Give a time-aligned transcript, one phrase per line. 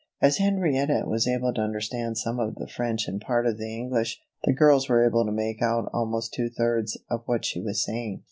[0.19, 4.19] As Henrietta was able to understand some of the French and part of the English,
[4.45, 8.19] the girls were able to make out almost two thirds of what she was saying.